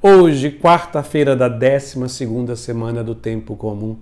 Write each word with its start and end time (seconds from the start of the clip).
Hoje, 0.00 0.52
quarta-feira 0.52 1.34
da 1.34 1.48
12 1.48 2.56
semana 2.56 3.02
do 3.02 3.16
tempo 3.16 3.56
comum. 3.56 3.96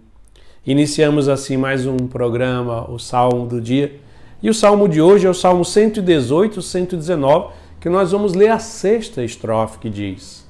Iniciamos 0.67 1.27
assim 1.27 1.57
mais 1.57 1.87
um 1.87 1.96
programa, 1.96 2.87
o 2.91 2.99
Salmo 2.99 3.46
do 3.46 3.59
dia. 3.62 3.98
E 4.43 4.51
o 4.51 4.53
salmo 4.53 4.90
de 4.90 5.01
hoje 5.01 5.27
é 5.27 5.30
o 5.30 5.32
Salmo 5.32 5.64
118, 5.64 6.61
119, 6.61 7.54
que 7.80 7.88
nós 7.88 8.12
vamos 8.12 8.35
ler 8.35 8.51
a 8.51 8.59
sexta 8.59 9.24
estrofe 9.24 9.79
que 9.79 9.88
diz: 9.88 10.46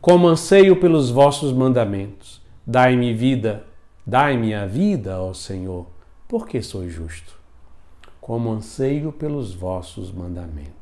Como 0.00 0.26
anseio 0.26 0.74
pelos 0.74 1.10
vossos 1.10 1.52
mandamentos, 1.52 2.42
dai-me 2.66 3.14
vida, 3.14 3.62
dai-me 4.04 4.52
a 4.52 4.66
vida, 4.66 5.20
ó 5.20 5.32
Senhor, 5.32 5.86
porque 6.26 6.60
sou 6.60 6.88
justo. 6.88 7.38
Como 8.20 8.50
anseio 8.50 9.12
pelos 9.12 9.54
vossos 9.54 10.10
mandamentos. 10.10 10.81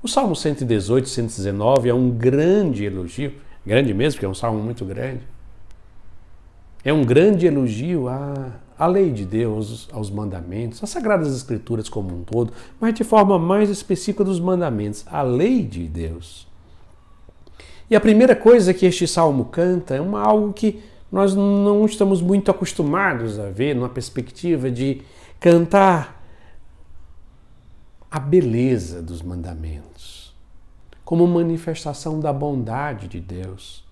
O 0.00 0.06
Salmo 0.06 0.36
118, 0.36 1.08
119 1.08 1.88
é 1.88 1.94
um 1.94 2.08
grande 2.08 2.84
elogio, 2.84 3.32
grande 3.66 3.92
mesmo, 3.92 4.14
porque 4.14 4.26
é 4.26 4.28
um 4.28 4.34
salmo 4.34 4.62
muito 4.62 4.84
grande. 4.84 5.22
É 6.84 6.92
um 6.92 7.04
grande 7.04 7.46
elogio 7.46 8.08
à, 8.08 8.52
à 8.78 8.86
lei 8.86 9.10
de 9.10 9.24
Deus, 9.24 9.88
aos 9.92 10.08
mandamentos, 10.08 10.82
às 10.84 10.90
Sagradas 10.90 11.34
Escrituras 11.34 11.88
como 11.88 12.14
um 12.14 12.22
todo, 12.22 12.52
mas 12.80 12.94
de 12.94 13.02
forma 13.02 13.40
mais 13.40 13.68
específica 13.68 14.22
dos 14.22 14.38
mandamentos, 14.38 15.04
a 15.08 15.20
lei 15.20 15.64
de 15.64 15.88
Deus. 15.88 16.46
E 17.90 17.96
a 17.96 18.00
primeira 18.00 18.36
coisa 18.36 18.72
que 18.72 18.86
este 18.86 19.06
salmo 19.08 19.46
canta 19.46 19.96
é 19.96 20.00
uma, 20.00 20.22
algo 20.22 20.52
que 20.52 20.80
nós 21.10 21.34
não 21.34 21.84
estamos 21.86 22.22
muito 22.22 22.52
acostumados 22.52 23.38
a 23.38 23.50
ver, 23.50 23.74
numa 23.74 23.88
perspectiva 23.88 24.70
de 24.70 25.02
cantar 25.40 26.17
a 28.10 28.18
beleza 28.18 29.02
dos 29.02 29.22
mandamentos, 29.22 30.34
como 31.04 31.26
manifestação 31.26 32.20
da 32.20 32.32
bondade 32.32 33.08
de 33.08 33.20
Deus, 33.20 33.84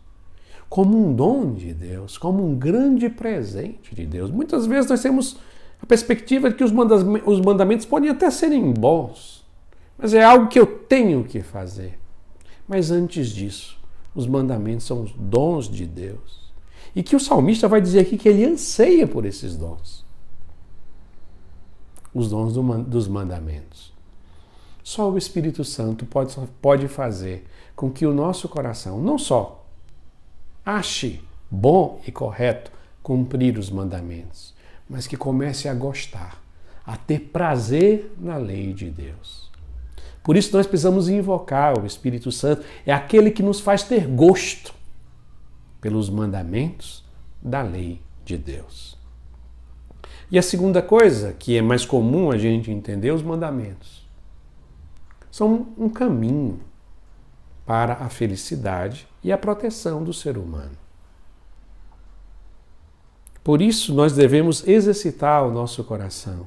como 0.68 0.96
um 0.96 1.14
dom 1.14 1.52
de 1.52 1.72
Deus, 1.74 2.16
como 2.16 2.46
um 2.46 2.54
grande 2.54 3.08
presente 3.08 3.94
de 3.94 4.06
Deus. 4.06 4.30
Muitas 4.30 4.66
vezes 4.66 4.90
nós 4.90 5.02
temos 5.02 5.38
a 5.80 5.86
perspectiva 5.86 6.48
de 6.48 6.56
que 6.56 6.64
os 6.64 7.40
mandamentos 7.40 7.86
podem 7.86 8.10
até 8.10 8.30
serem 8.30 8.72
bons, 8.72 9.44
mas 9.98 10.14
é 10.14 10.24
algo 10.24 10.48
que 10.48 10.58
eu 10.58 10.66
tenho 10.66 11.24
que 11.24 11.42
fazer. 11.42 11.98
Mas 12.66 12.90
antes 12.90 13.28
disso, 13.28 13.78
os 14.14 14.26
mandamentos 14.26 14.86
são 14.86 15.02
os 15.02 15.12
dons 15.12 15.68
de 15.68 15.86
Deus. 15.86 16.52
E 16.94 17.02
que 17.02 17.14
o 17.14 17.20
salmista 17.20 17.68
vai 17.68 17.80
dizer 17.80 18.00
aqui 18.00 18.16
que 18.16 18.28
ele 18.28 18.44
anseia 18.44 19.06
por 19.06 19.26
esses 19.26 19.56
dons. 19.56 20.04
Os 22.14 22.30
dons 22.30 22.54
dos 22.86 23.06
mandamentos. 23.06 23.94
Só 24.86 25.10
o 25.10 25.18
Espírito 25.18 25.64
Santo 25.64 26.06
pode, 26.06 26.36
pode 26.62 26.86
fazer 26.86 27.44
com 27.74 27.90
que 27.90 28.06
o 28.06 28.14
nosso 28.14 28.48
coração 28.48 29.00
não 29.02 29.18
só 29.18 29.66
ache 30.64 31.20
bom 31.50 32.00
e 32.06 32.12
correto 32.12 32.70
cumprir 33.02 33.58
os 33.58 33.68
mandamentos, 33.68 34.54
mas 34.88 35.08
que 35.08 35.16
comece 35.16 35.68
a 35.68 35.74
gostar, 35.74 36.40
a 36.86 36.96
ter 36.96 37.18
prazer 37.18 38.14
na 38.16 38.36
lei 38.36 38.72
de 38.72 38.88
Deus. 38.88 39.50
Por 40.22 40.36
isso 40.36 40.56
nós 40.56 40.68
precisamos 40.68 41.08
invocar 41.08 41.76
o 41.76 41.84
Espírito 41.84 42.30
Santo, 42.30 42.64
é 42.86 42.92
aquele 42.92 43.32
que 43.32 43.42
nos 43.42 43.58
faz 43.58 43.82
ter 43.82 44.06
gosto 44.06 44.72
pelos 45.80 46.08
mandamentos 46.08 47.04
da 47.42 47.60
lei 47.60 48.00
de 48.24 48.38
Deus. 48.38 48.96
E 50.30 50.38
a 50.38 50.42
segunda 50.42 50.80
coisa, 50.80 51.32
que 51.32 51.56
é 51.56 51.60
mais 51.60 51.84
comum 51.84 52.30
a 52.30 52.38
gente 52.38 52.70
entender, 52.70 53.10
os 53.10 53.22
mandamentos 53.22 54.05
são 55.36 55.68
um 55.76 55.90
caminho 55.90 56.58
para 57.66 57.92
a 57.92 58.08
felicidade 58.08 59.06
e 59.22 59.30
a 59.30 59.36
proteção 59.36 60.02
do 60.02 60.10
ser 60.10 60.38
humano. 60.38 60.78
Por 63.44 63.60
isso, 63.60 63.92
nós 63.92 64.14
devemos 64.14 64.66
exercitar 64.66 65.46
o 65.46 65.52
nosso 65.52 65.84
coração 65.84 66.46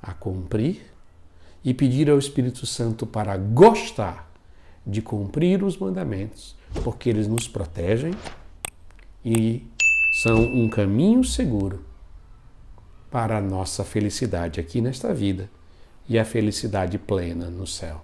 a 0.00 0.14
cumprir 0.14 0.86
e 1.62 1.74
pedir 1.74 2.08
ao 2.08 2.18
Espírito 2.18 2.64
Santo 2.64 3.06
para 3.06 3.36
gostar 3.36 4.26
de 4.86 5.02
cumprir 5.02 5.62
os 5.62 5.76
mandamentos, 5.76 6.56
porque 6.82 7.10
eles 7.10 7.28
nos 7.28 7.46
protegem 7.46 8.14
e 9.22 9.68
são 10.22 10.38
um 10.38 10.70
caminho 10.70 11.22
seguro 11.24 11.84
para 13.10 13.36
a 13.36 13.42
nossa 13.42 13.84
felicidade 13.84 14.60
aqui 14.60 14.80
nesta 14.80 15.12
vida 15.12 15.50
e 16.08 16.18
a 16.18 16.24
felicidade 16.24 16.96
plena 16.96 17.50
no 17.50 17.66
céu. 17.66 18.02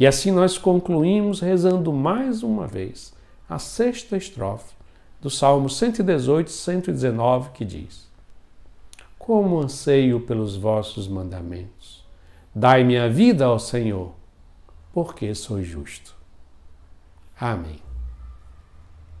E 0.00 0.06
assim 0.06 0.30
nós 0.30 0.56
concluímos 0.56 1.40
rezando 1.40 1.92
mais 1.92 2.42
uma 2.42 2.66
vez 2.66 3.12
a 3.46 3.58
sexta 3.58 4.16
estrofe 4.16 4.74
do 5.20 5.28
Salmo 5.28 5.68
118, 5.68 6.50
119, 6.50 7.50
que 7.50 7.66
diz: 7.66 8.10
Como 9.18 9.60
anseio 9.60 10.20
pelos 10.20 10.56
vossos 10.56 11.06
mandamentos. 11.06 12.02
Dai-me 12.54 12.96
a 12.96 13.08
vida, 13.08 13.50
ó 13.50 13.58
Senhor, 13.58 14.14
porque 14.90 15.34
sou 15.34 15.62
justo. 15.62 16.14
Amém. 17.38 17.89